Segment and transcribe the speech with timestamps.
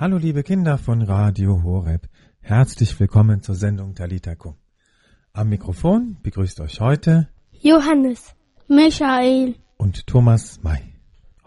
[0.00, 2.08] Hallo liebe Kinder von Radio Horeb.
[2.40, 4.54] Herzlich willkommen zur Sendung Talita Kum.
[5.34, 8.34] Am Mikrofon begrüßt euch heute Johannes,
[8.66, 10.80] Michael und Thomas May.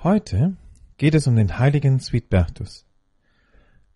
[0.04, 0.55] Heute
[0.97, 2.86] geht es um den heiligen Sweetbertus.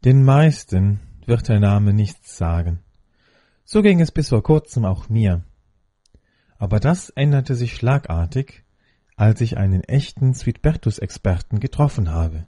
[0.04, 2.80] Den meisten wird der Name nichts sagen.
[3.64, 5.44] So ging es bis vor kurzem auch mir.
[6.58, 8.64] Aber das änderte sich schlagartig,
[9.18, 12.48] als ich einen echten Sweetbertus-Experten getroffen habe,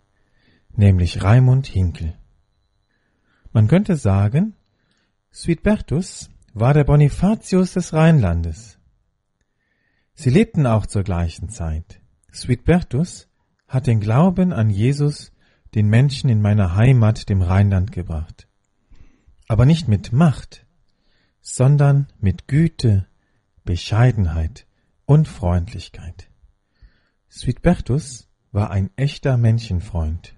[0.76, 2.16] nämlich Raimund Hinkel.
[3.52, 4.56] Man könnte sagen,
[5.34, 8.80] Sweetbertus war der Bonifatius des Rheinlandes.
[10.14, 12.02] Sie lebten auch zur gleichen Zeit.
[12.34, 13.28] Sweetbertus
[13.68, 15.32] hat den Glauben an Jesus
[15.76, 18.48] den Menschen in meiner Heimat, dem Rheinland, gebracht.
[19.48, 20.66] Aber nicht mit Macht,
[21.42, 23.08] sondern mit Güte,
[23.64, 24.66] Bescheidenheit
[25.06, 26.30] und Freundlichkeit.
[27.32, 30.36] Sweetbertus war ein echter Menschenfreund.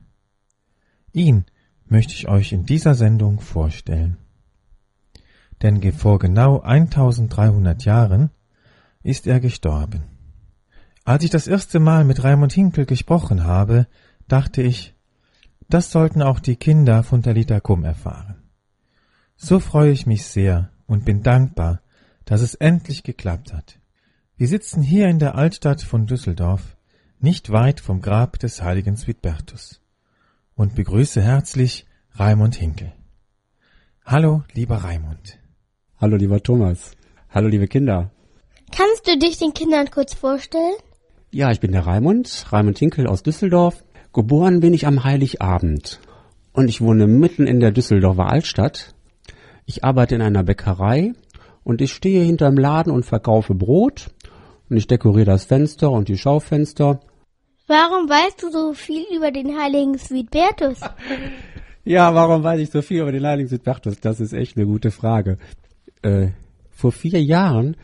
[1.13, 1.45] Ihn
[1.85, 4.17] möchte ich euch in dieser Sendung vorstellen.
[5.61, 8.31] Denn vor genau 1300 Jahren
[9.03, 10.03] ist er gestorben.
[11.03, 13.87] Als ich das erste Mal mit Raimund Hinkel gesprochen habe,
[14.27, 14.95] dachte ich,
[15.67, 18.35] das sollten auch die Kinder von Talita Kum erfahren.
[19.35, 21.81] So freue ich mich sehr und bin dankbar,
[22.25, 23.79] dass es endlich geklappt hat.
[24.37, 26.77] Wir sitzen hier in der Altstadt von Düsseldorf,
[27.19, 29.80] nicht weit vom Grab des heiligen Sweetbertus,
[30.61, 32.93] und begrüße herzlich Raimund Hinkel.
[34.05, 35.39] Hallo, lieber Raimund.
[35.99, 36.91] Hallo, lieber Thomas.
[37.31, 38.11] Hallo, liebe Kinder.
[38.71, 40.75] Kannst du dich den Kindern kurz vorstellen?
[41.31, 45.99] Ja, ich bin der Raimund, Raimund Hinkel aus Düsseldorf Geboren bin ich am Heiligabend
[46.53, 48.93] und ich wohne mitten in der Düsseldorfer Altstadt.
[49.65, 51.13] Ich arbeite in einer Bäckerei
[51.63, 54.11] und ich stehe hinterm Laden und verkaufe Brot
[54.69, 56.99] und ich dekoriere das Fenster und die Schaufenster.
[57.71, 60.81] Warum weißt du so viel über den heiligen Sweetbertus?
[61.85, 63.97] ja, warum weiß ich so viel über den heiligen Sweetbertus?
[64.01, 65.37] Das ist echt eine gute Frage.
[66.01, 66.31] Äh,
[66.69, 67.77] vor vier Jahren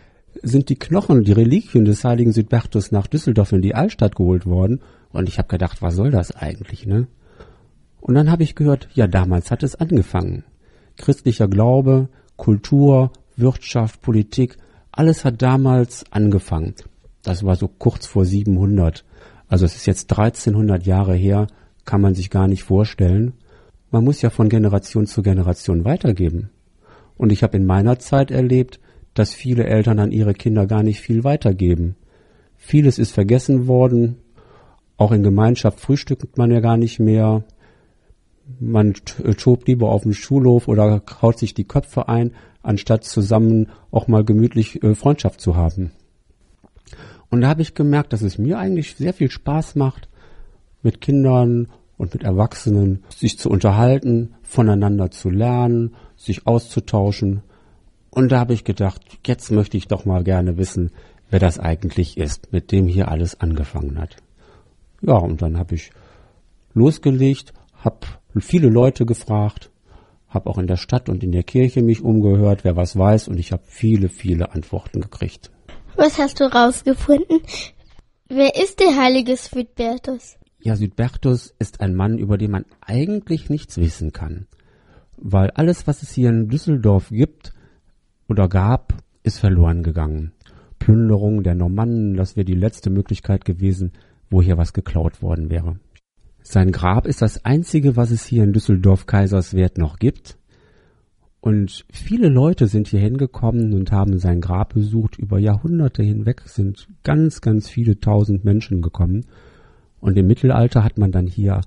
[0.43, 4.81] sind die Knochen, die Reliquien des heiligen Südbertus nach Düsseldorf in die Altstadt geholt worden
[5.13, 7.07] und ich habe gedacht, was soll das eigentlich, ne?
[8.01, 10.43] Und dann habe ich gehört, ja, damals hat es angefangen.
[10.97, 14.57] Christlicher Glaube, Kultur, Wirtschaft, Politik,
[14.91, 16.75] alles hat damals angefangen.
[17.23, 19.05] Das war so kurz vor 700.
[19.47, 21.47] Also es ist jetzt 1300 Jahre her,
[21.85, 23.33] kann man sich gar nicht vorstellen.
[23.91, 26.49] Man muss ja von Generation zu Generation weitergeben.
[27.15, 28.79] Und ich habe in meiner Zeit erlebt,
[29.13, 31.95] dass viele Eltern an ihre Kinder gar nicht viel weitergeben.
[32.55, 34.17] Vieles ist vergessen worden,
[34.97, 37.43] auch in Gemeinschaft frühstückt man ja gar nicht mehr.
[38.59, 42.31] Man äh, tobt lieber auf dem Schulhof oder haut sich die Köpfe ein,
[42.63, 45.91] anstatt zusammen auch mal gemütlich äh, Freundschaft zu haben.
[47.29, 50.07] Und da habe ich gemerkt, dass es mir eigentlich sehr viel Spaß macht,
[50.81, 51.67] mit Kindern
[51.97, 57.41] und mit Erwachsenen sich zu unterhalten, voneinander zu lernen, sich auszutauschen.
[58.09, 60.91] Und da habe ich gedacht, jetzt möchte ich doch mal gerne wissen,
[61.29, 64.17] wer das eigentlich ist, mit dem hier alles angefangen hat.
[65.01, 65.91] Ja, und dann habe ich
[66.73, 68.07] losgelegt, habe
[68.39, 69.71] viele Leute gefragt,
[70.29, 73.39] habe auch in der Stadt und in der Kirche mich umgehört, wer was weiß, und
[73.39, 75.51] ich habe viele, viele Antworten gekriegt.
[75.97, 77.41] Was hast du rausgefunden?
[78.29, 80.37] Wer ist der heilige Südbertus?
[80.59, 84.45] Ja, Südbertus ist ein Mann, über den man eigentlich nichts wissen kann.
[85.17, 87.51] Weil alles, was es hier in Düsseldorf gibt
[88.29, 88.93] oder gab,
[89.23, 90.33] ist verloren gegangen.
[90.77, 93.93] Plünderung der Normannen, das wäre die letzte Möglichkeit gewesen,
[94.29, 95.79] wo hier was geklaut worden wäre.
[96.43, 100.37] Sein Grab ist das einzige, was es hier in Düsseldorf Kaiserswerth noch gibt.
[101.47, 105.17] Und viele Leute sind hier hingekommen und haben sein Grab besucht.
[105.17, 109.25] Über Jahrhunderte hinweg sind ganz, ganz viele tausend Menschen gekommen.
[110.01, 111.61] Und im Mittelalter hat man dann hier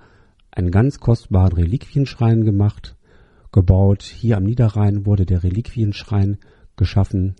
[0.50, 2.94] einen ganz kostbaren Reliquienschrein gemacht,
[3.52, 4.02] gebaut.
[4.02, 6.36] Hier am Niederrhein wurde der Reliquienschrein
[6.76, 7.36] geschaffen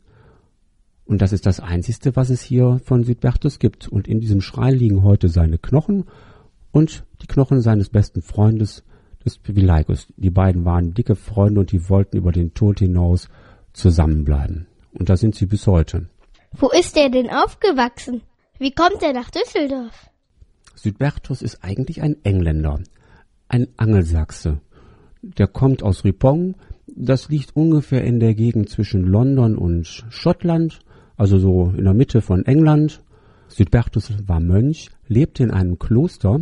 [1.04, 3.88] und das ist das Einzige, was es hier von Südbertus gibt.
[3.88, 6.04] Und in diesem Schrein liegen heute seine Knochen
[6.70, 8.84] und die Knochen seines besten Freundes,
[9.24, 10.08] des Pivileikus.
[10.16, 13.28] Die beiden waren dicke Freunde und die wollten über den Tod hinaus
[13.72, 14.66] zusammenbleiben.
[14.92, 16.08] Und da sind sie bis heute.
[16.52, 18.22] Wo ist er denn aufgewachsen?
[18.58, 20.10] Wie kommt er nach Düsseldorf?
[20.74, 22.80] Südbertus ist eigentlich ein Engländer,
[23.48, 24.60] ein Angelsachse.
[25.22, 26.56] Der kommt aus Ripon.
[26.86, 30.80] Das liegt ungefähr in der Gegend zwischen London und Schottland
[31.20, 33.02] also so in der Mitte von England.
[33.48, 36.40] Südbertus war Mönch, lebte in einem Kloster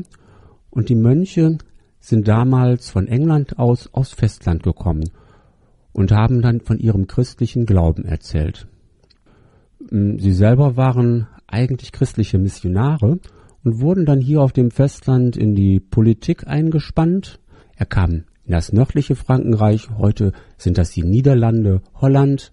[0.70, 1.58] und die Mönche
[2.00, 5.10] sind damals von England aus aufs Festland gekommen
[5.92, 8.68] und haben dann von ihrem christlichen Glauben erzählt.
[9.90, 13.18] Mm, sie selber waren eigentlich christliche Missionare
[13.64, 17.40] und wurden dann hier auf dem Festland in die Politik eingespannt.
[17.76, 22.52] Er kam in das nördliche Frankenreich, heute sind das die Niederlande, Holland,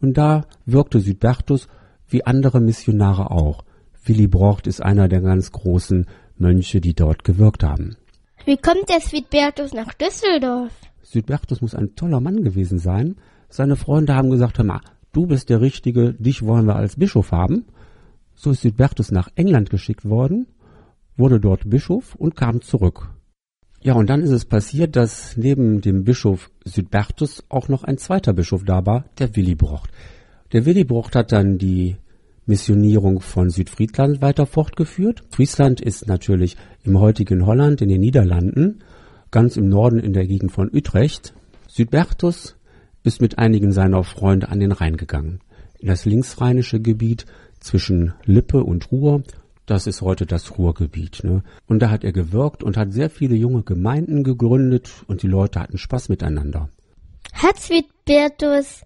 [0.00, 1.68] und da wirkte Südbertus
[2.08, 3.64] wie andere Missionare auch.
[4.04, 6.06] Willi Brocht ist einer der ganz großen
[6.38, 7.96] Mönche, die dort gewirkt haben.
[8.46, 10.72] Wie kommt der Südbertus nach Düsseldorf?
[11.02, 13.16] Südbertus muss ein toller Mann gewesen sein.
[13.48, 14.82] Seine Freunde haben gesagt, hör mal,
[15.12, 17.64] du bist der Richtige, dich wollen wir als Bischof haben.
[18.36, 20.46] So ist Südbertus nach England geschickt worden,
[21.16, 23.10] wurde dort Bischof und kam zurück.
[23.82, 28.32] Ja, und dann ist es passiert, dass neben dem Bischof Südbertus auch noch ein zweiter
[28.32, 29.90] Bischof da war, der Willi Brocht.
[30.52, 31.96] Der Willi Brocht hat dann die
[32.46, 35.24] Missionierung von Südfriesland weiter fortgeführt.
[35.30, 38.82] Friesland ist natürlich im heutigen Holland, in den Niederlanden,
[39.32, 41.34] ganz im Norden in der Gegend von Utrecht.
[41.66, 42.56] Südbertus
[43.02, 45.40] ist mit einigen seiner Freunde an den Rhein gegangen,
[45.80, 47.26] in das linksrheinische Gebiet
[47.58, 49.22] zwischen Lippe und Ruhr.
[49.66, 51.24] Das ist heute das Ruhrgebiet.
[51.24, 51.42] Ne?
[51.66, 55.60] Und da hat er gewirkt und hat sehr viele junge Gemeinden gegründet und die Leute
[55.60, 56.68] hatten Spaß miteinander.
[57.32, 58.82] Hat Südbertus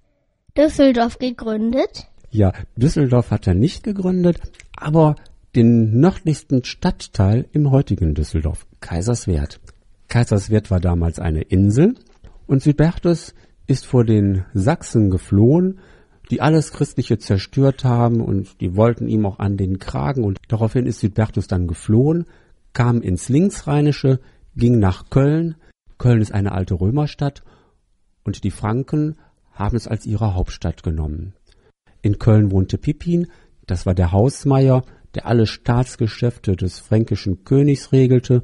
[0.56, 2.09] Düsseldorf gegründet?
[2.30, 4.40] Ja, Düsseldorf hat er nicht gegründet,
[4.76, 5.16] aber
[5.56, 9.58] den nördlichsten Stadtteil im heutigen Düsseldorf, Kaiserswerth.
[10.06, 11.96] Kaiserswerth war damals eine Insel
[12.46, 13.34] und Südbertus
[13.66, 15.80] ist vor den Sachsen geflohen,
[16.30, 20.86] die alles Christliche zerstört haben und die wollten ihm auch an den Kragen und daraufhin
[20.86, 22.26] ist Südbertus dann geflohen,
[22.72, 24.20] kam ins Linksrheinische,
[24.54, 25.56] ging nach Köln.
[25.98, 27.42] Köln ist eine alte Römerstadt
[28.22, 29.16] und die Franken
[29.52, 31.34] haben es als ihre Hauptstadt genommen.
[32.02, 33.28] In Köln wohnte Pippin,
[33.66, 34.82] das war der Hausmeier,
[35.14, 38.42] der alle Staatsgeschäfte des fränkischen Königs regelte,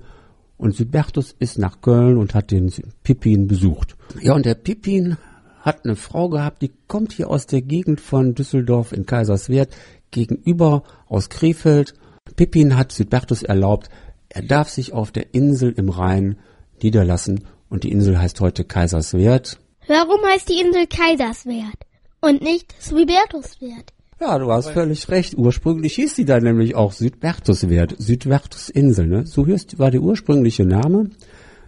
[0.58, 2.73] und Sybertus ist nach Köln und hat den
[3.03, 3.97] Pippin besucht.
[4.23, 5.19] Ja, und der Pippin
[5.61, 9.76] hat eine Frau gehabt, die kommt hier aus der Gegend von Düsseldorf in Kaiserswerth,
[10.11, 11.94] gegenüber aus Krefeld.
[12.37, 13.91] Pippin hat Südbertus erlaubt,
[14.29, 16.38] er darf sich auf der Insel im Rhein
[16.82, 19.58] niederlassen und die Insel heißt heute Kaiserswerth.
[19.88, 21.85] Warum heißt die Insel Kaiserswerth?
[22.26, 23.93] Und nicht Südbertuswert.
[24.20, 25.37] Ja, du hast völlig recht.
[25.37, 29.06] Ursprünglich hieß sie da nämlich auch Südbertuswert, Südbertusinsel.
[29.06, 29.26] Ne?
[29.26, 31.11] So hieß, war der ursprüngliche Name.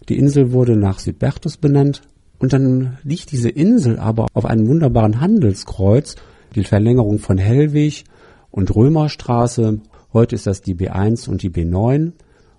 [0.08, 2.02] Die Insel wurde nach Südbertus benannt.
[2.38, 6.16] Und dann liegt diese Insel aber auf einem wunderbaren Handelskreuz,
[6.55, 8.04] die Verlängerung von Hellwig
[8.50, 9.81] und Römerstraße.
[10.12, 12.12] Heute ist das die B1 und die B9.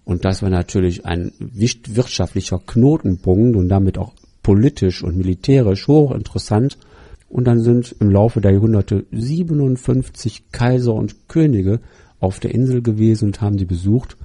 [0.06, 4.14] Und das war natürlich ein wirtschaftlicher Knotenpunkt und damit auch
[4.44, 6.78] politisch und militärisch hochinteressant.
[7.30, 11.80] Und dann sind im Laufe der Jahrhunderte 57 Kaiser und Könige
[12.20, 14.18] auf der Insel gewesen und haben die besucht.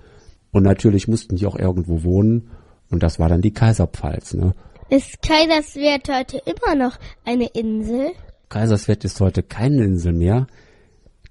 [0.52, 2.50] Und natürlich mussten die auch irgendwo wohnen.
[2.90, 4.34] Und das war dann die Kaiserpfalz.
[4.34, 4.54] Ne?
[4.88, 8.12] Ist Kaiserswerth heute immer noch eine Insel?
[8.48, 10.46] Kaiserswerth ist heute keine Insel mehr.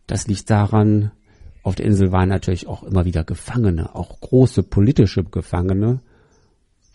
[0.07, 1.11] Das liegt daran,
[1.63, 6.01] auf der Insel waren natürlich auch immer wieder Gefangene, auch große politische Gefangene.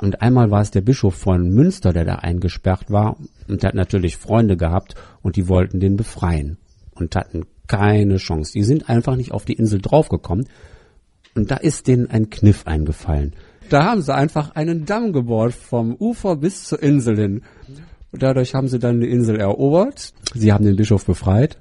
[0.00, 3.16] Und einmal war es der Bischof von Münster, der da eingesperrt war
[3.48, 6.58] und der hat natürlich Freunde gehabt und die wollten den befreien
[6.94, 8.52] und hatten keine Chance.
[8.52, 10.46] Die sind einfach nicht auf die Insel draufgekommen
[11.34, 13.34] und da ist denen ein Kniff eingefallen.
[13.70, 17.42] Da haben sie einfach einen Damm gebohrt vom Ufer bis zur Insel hin.
[18.10, 20.14] Und dadurch haben sie dann die Insel erobert.
[20.34, 21.58] Sie haben den Bischof befreit.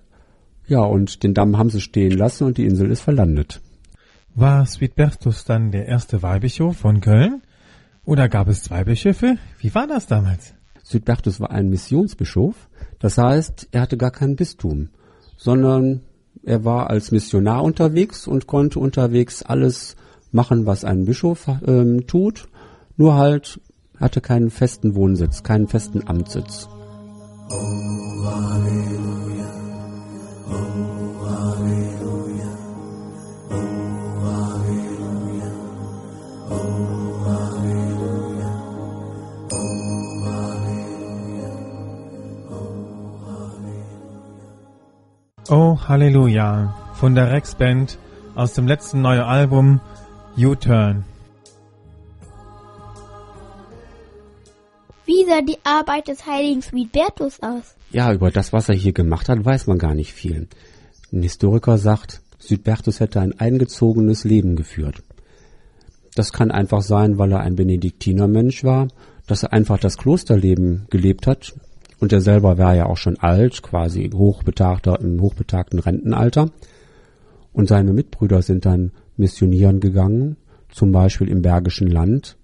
[0.67, 3.61] Ja, und den Damm haben sie stehen lassen und die Insel ist verlandet.
[4.35, 7.41] War Sweetbertus dann der erste Weihbischof von Köln?
[8.07, 9.35] Oder gab es zwei Bischöfe?
[9.59, 10.53] Wie war das damals?
[10.81, 12.55] Südbertus war ein Missionsbischof.
[12.99, 14.87] Das heißt, er hatte gar kein Bistum,
[15.35, 15.99] sondern
[16.41, 19.97] er war als Missionar unterwegs und konnte unterwegs alles
[20.31, 22.47] machen, was ein Bischof ähm, tut.
[22.95, 23.59] Nur halt
[23.99, 26.69] hatte keinen festen Wohnsitz, keinen festen Amtssitz.
[27.49, 28.86] Oh,
[45.87, 47.97] Halleluja von der Rex Band
[48.35, 49.79] aus dem letzten neuen Album
[50.37, 51.05] U-Turn.
[55.05, 57.77] Wie sah die Arbeit des heiligen Sweetbertus aus?
[57.89, 60.49] Ja, über das, was er hier gemacht hat, weiß man gar nicht viel.
[61.13, 65.03] Ein Historiker sagt, Südbertus hätte ein eingezogenes Leben geführt.
[66.15, 68.89] Das kann einfach sein, weil er ein Benediktinermensch war,
[69.25, 71.53] dass er einfach das Klosterleben gelebt hat,
[71.99, 76.51] und er selber war ja auch schon alt, quasi hochbetagter, im hochbetagten Rentenalter.
[77.53, 80.37] Und seine Mitbrüder sind dann missionieren gegangen,
[80.69, 82.37] zum Beispiel im Bergischen Land.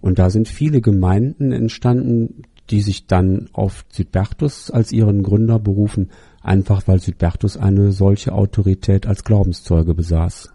[0.00, 6.10] Und da sind viele Gemeinden entstanden, die sich dann auf Südbertus als ihren Gründer berufen,
[6.40, 10.50] einfach weil Südbertus eine solche Autorität als Glaubenszeuge besaß.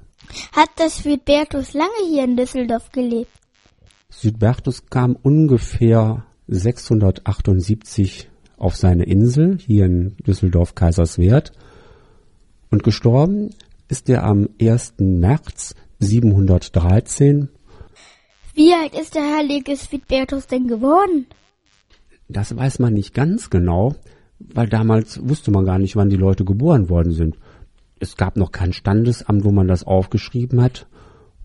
[0.54, 3.32] Hat das Südbertus lange hier in Düsseldorf gelebt?
[4.10, 11.52] Südbertus kam ungefähr 678 auf seine Insel hier in Düsseldorf Kaiserswerth
[12.70, 13.52] und gestorben
[13.88, 14.96] ist er am 1.
[15.00, 17.50] März 713.
[18.54, 21.26] Wie alt ist der heilige Svitbertus denn geworden?
[22.28, 23.96] Das weiß man nicht ganz genau,
[24.40, 27.38] weil damals wusste man gar nicht, wann die Leute geboren worden sind.
[28.00, 30.88] Es gab noch kein Standesamt, wo man das aufgeschrieben hat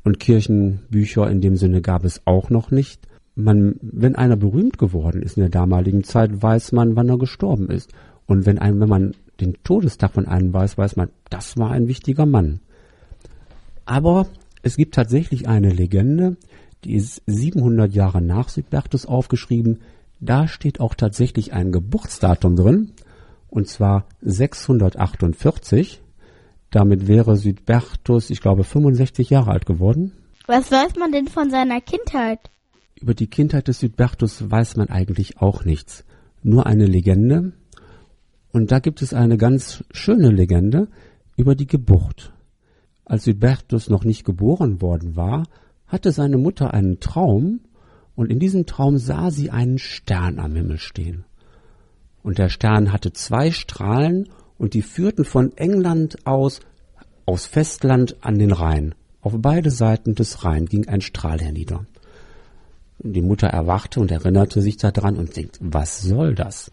[0.04, 3.06] und Kirchenbücher in dem Sinne gab es auch noch nicht.
[3.34, 7.70] Man, wenn einer berühmt geworden ist in der damaligen Zeit, weiß man, wann er gestorben
[7.70, 7.92] ist.
[8.26, 11.88] Und wenn ein, wenn man den Todestag von einem weiß, weiß man, das war ein
[11.88, 12.60] wichtiger Mann.
[13.86, 14.26] Aber
[14.62, 16.36] es gibt tatsächlich eine Legende,
[16.84, 19.80] die ist 700 Jahre nach Südbertus aufgeschrieben.
[20.20, 22.92] Da steht auch tatsächlich ein Geburtsdatum drin,
[23.48, 26.00] und zwar 648.
[26.70, 30.12] Damit wäre Südbertus, ich glaube, 65 Jahre alt geworden.
[30.46, 32.50] Was weiß man denn von seiner Kindheit?
[33.00, 36.04] Über die Kindheit des Südbertus weiß man eigentlich auch nichts.
[36.42, 37.52] Nur eine Legende.
[38.52, 40.88] Und da gibt es eine ganz schöne Legende
[41.36, 42.34] über die Geburt.
[43.06, 45.44] Als Südbertus noch nicht geboren worden war,
[45.86, 47.60] hatte seine Mutter einen Traum,
[48.14, 51.24] und in diesem Traum sah sie einen Stern am Himmel stehen.
[52.22, 54.28] Und der Stern hatte zwei Strahlen,
[54.58, 56.60] und die führten von England aus,
[57.24, 58.94] aus Festland an den Rhein.
[59.22, 61.86] Auf beide Seiten des Rhein ging ein Strahl hernieder.
[63.02, 66.70] Die Mutter erwachte und erinnerte sich daran und denkt, was soll das?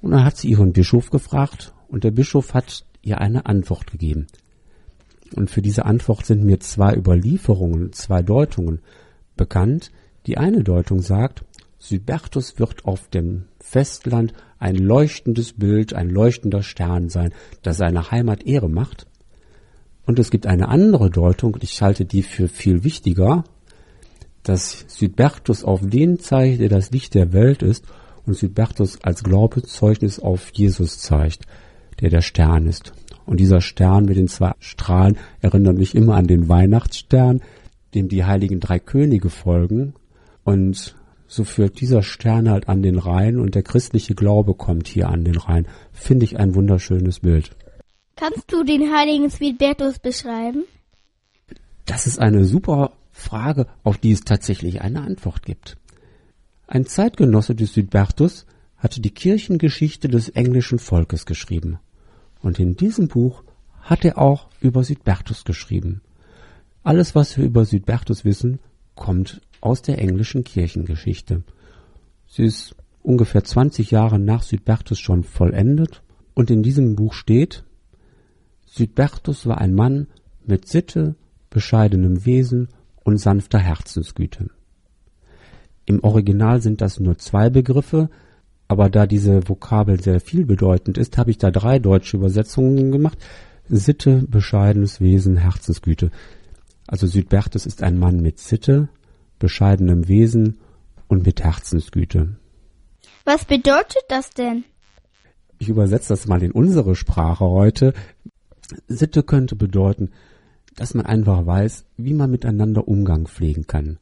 [0.00, 4.28] Und dann hat sie ihren Bischof gefragt und der Bischof hat ihr eine Antwort gegeben.
[5.34, 8.80] Und für diese Antwort sind mir zwei Überlieferungen, zwei Deutungen
[9.36, 9.90] bekannt.
[10.26, 11.44] Die eine Deutung sagt,
[11.78, 18.44] Sybertus wird auf dem Festland ein leuchtendes Bild, ein leuchtender Stern sein, das seiner Heimat
[18.44, 19.06] Ehre macht.
[20.06, 23.44] Und es gibt eine andere Deutung, ich halte die für viel wichtiger,
[24.48, 27.84] dass Südbertus auf den zeigt, der das Licht der Welt ist,
[28.26, 31.46] und Südbertus als Glaubenzeugnis auf Jesus zeigt,
[32.00, 32.92] der der Stern ist.
[33.26, 37.42] Und dieser Stern mit den zwei Strahlen erinnert mich immer an den Weihnachtsstern,
[37.94, 39.94] dem die heiligen drei Könige folgen.
[40.44, 40.94] Und
[41.26, 45.24] so führt dieser Stern halt an den Rhein und der christliche Glaube kommt hier an
[45.24, 45.66] den Rhein.
[45.92, 47.50] Finde ich ein wunderschönes Bild.
[48.16, 50.64] Kannst du den heiligen Sweetbertus beschreiben?
[51.84, 55.76] Das ist eine super Frage, auf die es tatsächlich eine Antwort gibt.
[56.66, 58.46] Ein Zeitgenosse des Südbertus
[58.76, 61.78] hatte die Kirchengeschichte des englischen Volkes geschrieben.
[62.40, 63.42] Und in diesem Buch
[63.80, 66.00] hat er auch über Südbertus geschrieben.
[66.82, 68.60] Alles, was wir über Südbertus wissen,
[68.94, 71.42] kommt aus der englischen Kirchengeschichte.
[72.28, 76.02] Sie ist ungefähr 20 Jahre nach Südbertus schon vollendet
[76.34, 77.64] und in diesem Buch steht,
[78.66, 80.06] Südbertus war ein Mann
[80.46, 81.16] mit Sitte,
[81.50, 82.68] bescheidenem Wesen
[83.08, 84.50] und sanfter Herzensgüte.
[85.86, 88.10] Im Original sind das nur zwei Begriffe,
[88.68, 93.16] aber da diese Vokabel sehr vielbedeutend ist, habe ich da drei deutsche Übersetzungen gemacht.
[93.66, 96.10] Sitte, bescheidenes Wesen, Herzensgüte.
[96.86, 98.90] Also Südbertus ist ein Mann mit Sitte,
[99.38, 100.58] bescheidenem Wesen
[101.06, 102.36] und mit Herzensgüte.
[103.24, 104.64] Was bedeutet das denn?
[105.58, 107.94] Ich übersetze das mal in unsere Sprache heute.
[108.86, 110.10] Sitte könnte bedeuten,
[110.78, 113.98] dass man einfach weiß, wie man miteinander Umgang pflegen kann.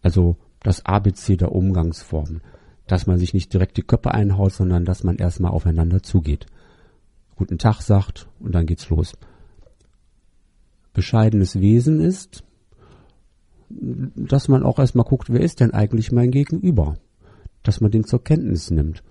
[0.00, 2.40] Also das ABC der Umgangsformen.
[2.86, 6.46] Dass man sich nicht direkt die Köpfe einhaut, sondern dass man erstmal aufeinander zugeht.
[7.34, 9.14] Guten Tag sagt und dann geht's los.
[10.92, 12.44] Bescheidenes Wesen ist,
[13.68, 16.96] dass man auch erstmal guckt, wer ist denn eigentlich mein Gegenüber?
[17.64, 19.02] Dass man den zur Kenntnis nimmt.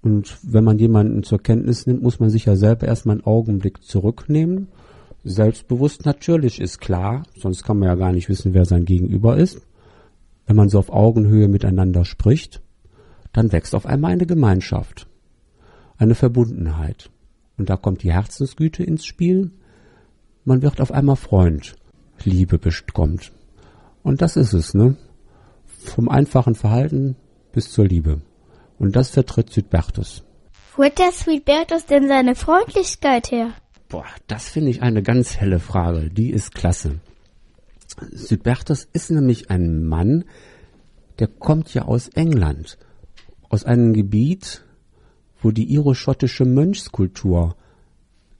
[0.00, 3.84] Und wenn man jemanden zur Kenntnis nimmt, muss man sich ja selber erstmal einen Augenblick
[3.84, 4.68] zurücknehmen
[5.24, 9.60] Selbstbewusst natürlich ist klar, sonst kann man ja gar nicht wissen, wer sein Gegenüber ist.
[10.46, 12.60] Wenn man so auf Augenhöhe miteinander spricht,
[13.32, 15.06] dann wächst auf einmal eine Gemeinschaft,
[15.96, 17.10] eine Verbundenheit.
[17.56, 19.52] Und da kommt die Herzensgüte ins Spiel.
[20.44, 21.76] Man wird auf einmal Freund,
[22.24, 23.32] Liebe bekommt.
[24.02, 24.96] Und das ist es, ne?
[25.66, 27.16] Vom einfachen Verhalten
[27.52, 28.20] bis zur Liebe.
[28.78, 30.24] Und das vertritt Südbertus.
[30.76, 33.52] Wo hat der Südbertus denn seine Freundlichkeit her?
[33.92, 36.08] Boah, das finde ich eine ganz helle Frage.
[36.08, 37.00] Die ist klasse.
[38.10, 40.24] Südbertus ist nämlich ein Mann,
[41.18, 42.78] der kommt ja aus England,
[43.50, 44.64] aus einem Gebiet,
[45.42, 47.54] wo die irisch-schottische Mönchskultur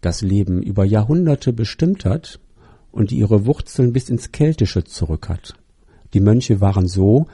[0.01, 2.41] das Leben über Jahrhunderte bestimmt hat
[2.91, 5.53] und die ihre Wurzeln bis ins Keltische zurück hat.
[6.15, 7.27] Die Mönche waren so,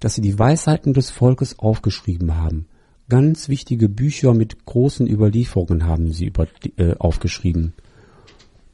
[0.00, 2.66] dass sie die Weisheiten des Volkes aufgeschrieben haben
[3.08, 6.46] Ganz wichtige Bücher mit großen Überlieferungen haben sie über,
[6.76, 7.72] äh, aufgeschrieben.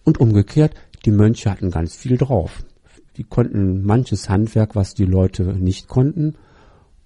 [0.03, 0.75] Und umgekehrt,
[1.05, 2.65] die Mönche hatten ganz viel drauf.
[3.17, 6.35] die konnten manches Handwerk, was die Leute nicht konnten,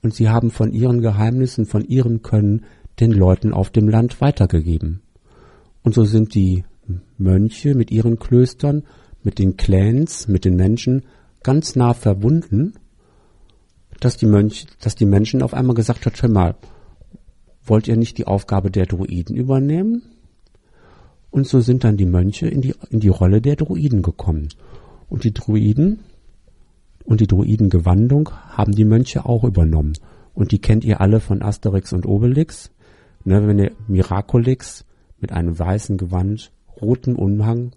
[0.02, 2.64] und sie haben von ihren Geheimnissen, von ihrem Können
[2.98, 5.02] den Leuten auf dem Land weitergegeben.
[5.82, 6.64] Und so sind die
[7.18, 8.84] Mönche mit ihren Klöstern,
[9.22, 11.02] mit den Clans, mit den Menschen
[11.42, 12.74] ganz nah verbunden,
[14.00, 16.54] dass die Mönche, dass die Menschen auf einmal gesagt hat, hör mal,
[17.68, 20.02] wollt ihr nicht die Aufgabe der Druiden übernehmen?
[21.30, 24.48] Und so sind dann die Mönche in die, in die Rolle der Druiden gekommen.
[25.08, 26.00] Und die Druiden
[27.04, 29.94] und die Druidengewandung haben die Mönche auch übernommen.
[30.34, 32.70] Und die kennt ihr alle von Asterix und Obelix.
[33.24, 34.84] Ne, wenn ihr Miraculix
[35.20, 37.72] mit einem weißen Gewand, roten Umhang.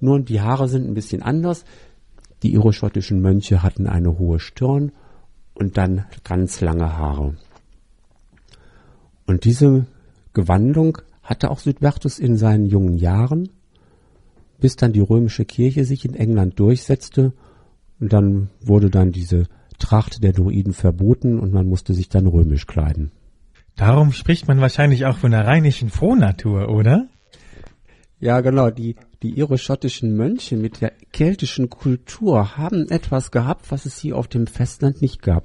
[0.00, 1.64] Nur die Haare sind ein bisschen anders.
[2.42, 4.92] Die iroschottischen Mönche hatten eine hohe Stirn
[5.54, 7.34] und dann ganz lange Haare.
[9.28, 9.86] Und diese
[10.32, 13.50] Gewandung hatte auch Südbertus in seinen jungen Jahren,
[14.58, 17.34] bis dann die römische Kirche sich in England durchsetzte
[18.00, 19.44] und dann wurde dann diese
[19.78, 23.12] Tracht der Druiden verboten und man musste sich dann römisch kleiden.
[23.76, 27.06] Darum spricht man wahrscheinlich auch von der rheinischen Frohnatur, oder?
[28.20, 28.70] Ja, genau.
[28.70, 34.26] Die, die iroschottischen Mönche mit der keltischen Kultur haben etwas gehabt, was es hier auf
[34.26, 35.44] dem Festland nicht gab.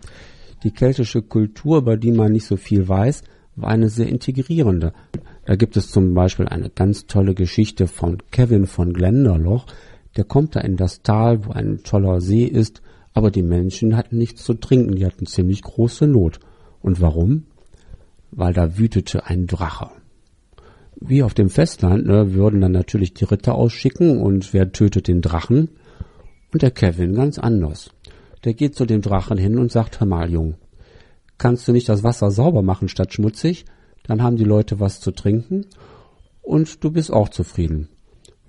[0.64, 3.24] Die keltische Kultur, über die man nicht so viel weiß,
[3.56, 4.94] war eine sehr integrierende.
[5.46, 9.66] Da gibt es zum Beispiel eine ganz tolle Geschichte von Kevin von Glenderloch.
[10.16, 12.82] Der kommt da in das Tal, wo ein toller See ist,
[13.14, 16.40] aber die Menschen hatten nichts zu trinken, die hatten ziemlich große Not.
[16.82, 17.46] Und warum?
[18.32, 19.90] Weil da wütete ein Drache.
[21.00, 25.22] Wie auf dem Festland ne, würden dann natürlich die Ritter ausschicken und wer tötet den
[25.22, 25.70] Drachen?
[26.52, 27.92] Und der Kevin ganz anders.
[28.44, 30.56] Der geht zu dem Drachen hin und sagt, hör mal, Jung,
[31.44, 33.66] kannst du nicht das Wasser sauber machen statt schmutzig?
[34.08, 35.66] Dann haben die Leute was zu trinken
[36.42, 37.90] und du bist auch zufrieden.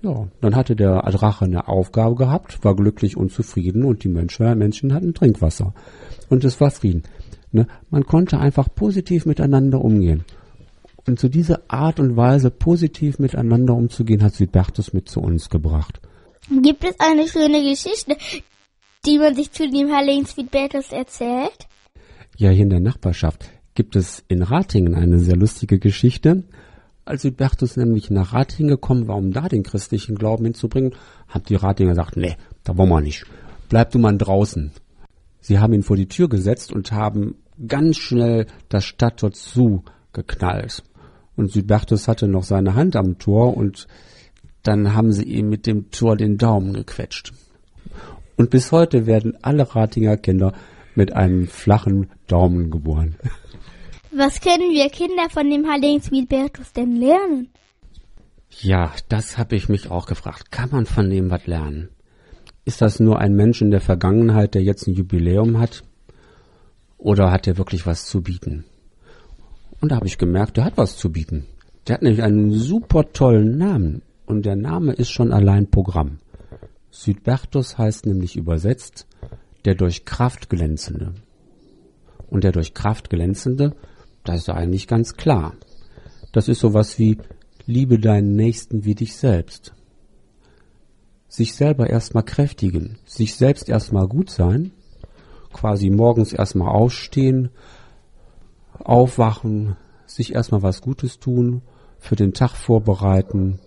[0.01, 4.57] Ja, dann hatte der Drache eine Aufgabe gehabt, war glücklich und zufrieden und die Menschen,
[4.57, 5.73] Menschen hatten Trinkwasser.
[6.29, 7.03] Und es war Frieden.
[7.51, 7.67] Ne?
[7.89, 10.23] Man konnte einfach positiv miteinander umgehen.
[11.05, 15.99] Und zu dieser Art und Weise, positiv miteinander umzugehen, hat Südbertus mit zu uns gebracht.
[16.61, 18.15] Gibt es eine schöne Geschichte,
[19.05, 21.67] die man sich zu dem heiligen Südbertus erzählt?
[22.37, 26.43] Ja, hier in der Nachbarschaft gibt es in Ratingen eine sehr lustige Geschichte.
[27.05, 30.95] Als Südbertus nämlich nach Ratingen gekommen war, um da den christlichen Glauben hinzubringen,
[31.29, 33.25] hat die Ratinger gesagt, nee, da wollen wir nicht.
[33.69, 34.71] Bleib du mal draußen.
[35.39, 37.35] Sie haben ihn vor die Tür gesetzt und haben
[37.67, 40.83] ganz schnell das Stadttor zugeknallt.
[41.37, 43.87] Und Südbertus hatte noch seine Hand am Tor und
[44.61, 47.31] dann haben sie ihm mit dem Tor den Daumen gequetscht.
[48.35, 50.51] Und bis heute werden alle Ratinger Kinder
[50.95, 53.15] mit einem flachen Daumen geboren.
[54.11, 57.49] Was können wir Kinder von dem heiligen Sweetbertus denn lernen?
[58.61, 60.51] Ja, das habe ich mich auch gefragt.
[60.51, 61.89] Kann man von dem was lernen?
[62.63, 65.83] Ist das nur ein Mensch in der Vergangenheit, der jetzt ein Jubiläum hat?
[66.97, 68.63] Oder hat er wirklich was zu bieten?
[69.81, 71.45] Und da habe ich gemerkt, der hat was zu bieten.
[71.87, 74.01] Der hat nämlich einen super tollen Namen.
[74.25, 76.19] Und der Name ist schon allein Programm.
[76.89, 79.05] Südbertus heißt nämlich übersetzt
[79.65, 81.13] der durch Kraft glänzende.
[82.29, 83.75] Und der durch Kraft glänzende
[84.25, 85.53] das ist eigentlich ganz klar.
[86.33, 87.19] Das ist sowas wie
[87.65, 89.73] liebe deinen Nächsten wie dich selbst.
[91.27, 94.71] Sich selber erstmal kräftigen, sich selbst erstmal gut sein,
[95.53, 97.49] quasi morgens erstmal aufstehen,
[98.79, 101.61] aufwachen, sich erstmal was Gutes tun,
[101.99, 103.59] für den Tag vorbereiten,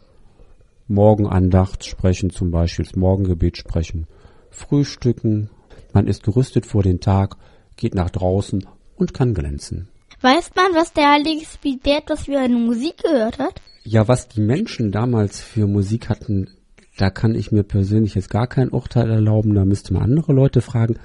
[0.87, 4.07] Morgenandacht sprechen, zum Beispiel das Morgengebet sprechen,
[4.51, 5.51] frühstücken,
[5.99, 7.37] man ist gerüstet vor den Tag,
[7.77, 9.89] geht nach draußen und kann glänzen.
[10.21, 13.61] Weiß man, was der heilige Spielbertus für eine Musik gehört hat?
[13.83, 16.51] Ja, was die Menschen damals für Musik hatten,
[16.99, 20.61] da kann ich mir persönlich jetzt gar kein Urteil erlauben, da müsste man andere Leute
[20.61, 21.01] fragen.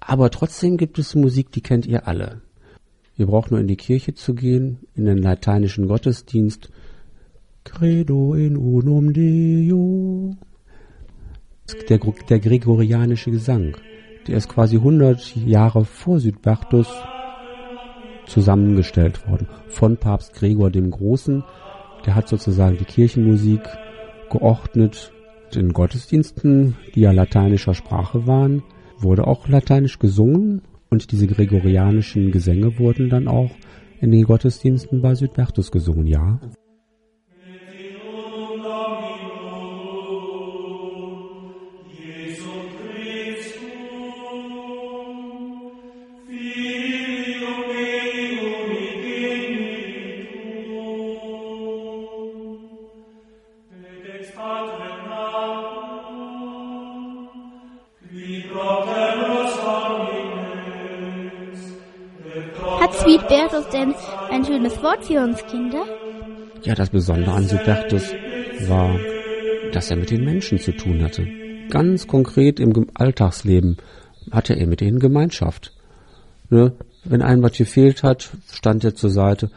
[0.00, 2.40] Aber trotzdem gibt es Musik, die kennt ihr alle.
[3.16, 6.70] Ihr braucht nur in die Kirche zu gehen, in den lateinischen Gottesdienst.
[7.62, 10.36] Credo in unum Deo.
[11.88, 13.76] Der, der gregorianische Gesang,
[14.26, 16.88] der ist quasi 100 Jahre vor Südbertus
[18.26, 21.44] zusammengestellt worden von Papst Gregor dem Großen.
[22.06, 23.62] Der hat sozusagen die Kirchenmusik
[24.30, 25.12] geordnet.
[25.54, 28.62] In Gottesdiensten, die ja lateinischer Sprache waren,
[28.98, 33.50] wurde auch lateinisch gesungen und diese gregorianischen Gesänge wurden dann auch
[34.00, 36.40] in den Gottesdiensten bei Südbertus gesungen, ja.
[63.84, 63.94] Denn
[64.30, 65.84] ein schönes Wort für uns Kinder?
[66.62, 68.14] Ja, das Besondere an Südbertus
[68.66, 68.98] war,
[69.72, 71.26] dass er mit den Menschen zu tun hatte.
[71.68, 73.76] Ganz konkret im Alltagsleben
[74.30, 75.74] hatte er mit ihnen Gemeinschaft.
[76.48, 76.72] Ne?
[77.04, 79.50] Wenn einem was gefehlt hat, stand er zur Seite.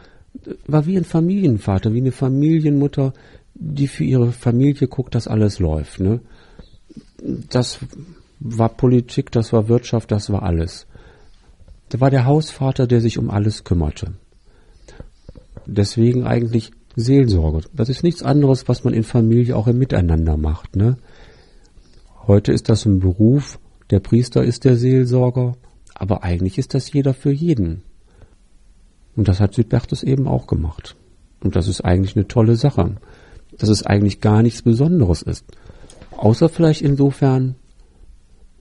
[0.66, 3.14] War wie ein Familienvater, wie eine Familienmutter,
[3.54, 6.00] die für ihre Familie guckt, dass alles läuft.
[6.00, 6.20] Ne?
[7.22, 7.78] Das
[8.40, 10.86] war Politik, das war Wirtschaft, das war alles.
[11.88, 14.12] Da war der Hausvater, der sich um alles kümmerte.
[15.66, 17.62] Deswegen eigentlich Seelsorge.
[17.72, 20.76] Das ist nichts anderes, was man in Familie auch im Miteinander macht.
[20.76, 20.96] Ne?
[22.26, 23.58] Heute ist das ein Beruf,
[23.90, 25.56] der Priester ist der Seelsorger,
[25.94, 27.82] aber eigentlich ist das jeder für jeden.
[29.16, 30.96] Und das hat Südbertus eben auch gemacht.
[31.40, 32.96] Und das ist eigentlich eine tolle Sache.
[33.56, 35.44] Dass es eigentlich gar nichts Besonderes ist.
[36.16, 37.54] Außer vielleicht insofern,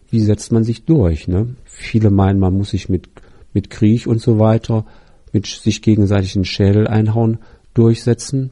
[0.09, 1.55] wie setzt man sich durch, ne?
[1.65, 3.09] Viele meinen, man muss sich mit,
[3.53, 4.85] mit Krieg und so weiter,
[5.33, 7.39] mit sich gegenseitig den Schädel einhauen,
[7.73, 8.51] durchsetzen.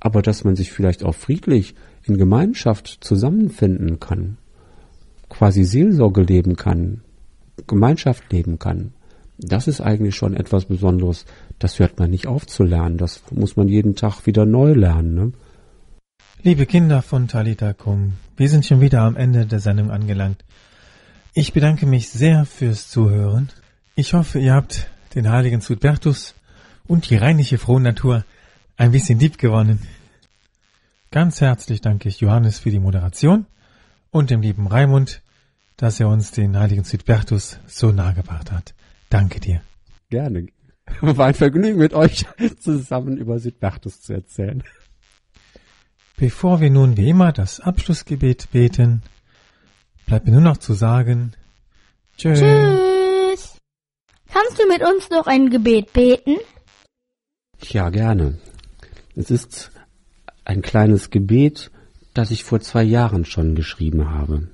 [0.00, 4.38] Aber dass man sich vielleicht auch friedlich in Gemeinschaft zusammenfinden kann,
[5.28, 7.02] quasi Seelsorge leben kann,
[7.66, 8.92] Gemeinschaft leben kann,
[9.38, 11.24] das ist eigentlich schon etwas Besonderes.
[11.60, 12.98] Das hört man nicht auf zu lernen.
[12.98, 15.14] Das muss man jeden Tag wieder neu lernen.
[15.14, 15.32] Ne?
[16.42, 20.44] Liebe Kinder von Talita Kum, wir sind schon wieder am Ende der Sendung angelangt.
[21.34, 23.50] Ich bedanke mich sehr fürs Zuhören.
[23.94, 26.34] Ich hoffe, ihr habt den heiligen Sudbertus
[26.86, 28.24] und die reinliche frohe Natur
[28.76, 29.80] ein bisschen lieb gewonnen.
[31.10, 33.46] Ganz herzlich danke ich Johannes für die Moderation
[34.10, 35.22] und dem lieben Raimund,
[35.76, 38.74] dass er uns den heiligen Südbertus so nahegebracht hat.
[39.10, 39.60] Danke dir.
[40.10, 40.46] Gerne.
[41.00, 42.24] War ein Vergnügen mit euch
[42.58, 44.62] zusammen über Südbertus zu erzählen.
[46.16, 49.02] Bevor wir nun wie immer das Abschlussgebet beten,
[50.08, 51.34] bleibt mir nur noch zu sagen,
[52.16, 52.40] tschüss.
[52.40, 53.58] Tschüss.
[54.32, 56.36] Kannst du mit uns noch ein Gebet beten?
[57.62, 58.38] Ja, gerne.
[59.14, 59.70] Es ist
[60.44, 61.70] ein kleines Gebet,
[62.14, 64.48] das ich vor zwei Jahren schon geschrieben habe.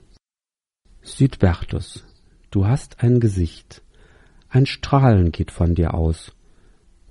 [1.03, 2.05] Südbertus,
[2.51, 3.83] du hast ein Gesicht,
[4.49, 6.33] ein Strahlen geht von dir aus,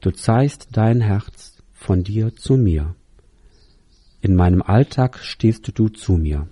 [0.01, 2.95] du zeigst dein Herz von dir zu mir.
[4.19, 6.47] In meinem Alltag stehst du zu mir.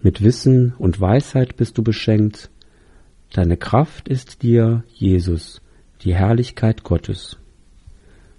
[0.00, 2.50] Mit Wissen und Weisheit bist du beschenkt,
[3.32, 5.60] deine Kraft ist dir, Jesus,
[6.02, 7.36] die Herrlichkeit Gottes.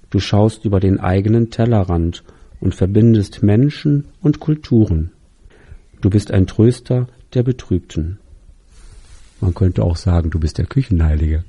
[0.10, 2.24] Du schaust über den eigenen Tellerrand
[2.62, 5.12] und verbindest Menschen und Kulturen.
[6.00, 8.20] Du bist ein Tröster der Betrübten.
[9.42, 11.44] Man könnte auch sagen, du bist der Küchenheilige,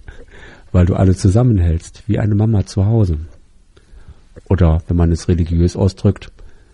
[0.73, 3.19] weil du alle zusammenhältst, wie eine Mama zu Hause.
[4.49, 6.33] Oder, wenn man es religiös ausdrückt,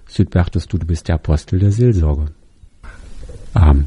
[0.09, 2.29] Südbertus, du, du bist der Apostel der Seelsorge.
[3.57, 3.87] Um,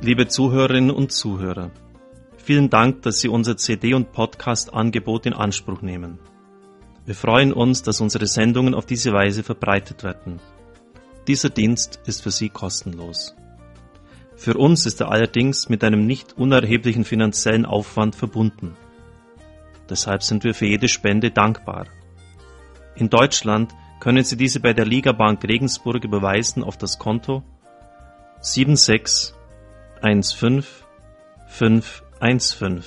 [0.00, 1.72] Liebe Zuhörerinnen und Zuhörer,
[2.36, 6.20] vielen Dank, dass Sie unser CD- und Podcast-Angebot in Anspruch nehmen.
[7.04, 10.38] Wir freuen uns, dass unsere Sendungen auf diese Weise verbreitet werden.
[11.26, 13.34] Dieser Dienst ist für Sie kostenlos.
[14.36, 18.76] Für uns ist er allerdings mit einem nicht unerheblichen finanziellen Aufwand verbunden.
[19.90, 21.86] Deshalb sind wir für jede Spende dankbar.
[22.94, 27.42] In Deutschland können Sie diese bei der Liga Bank Regensburg überweisen auf das Konto
[30.02, 32.82] 7615515.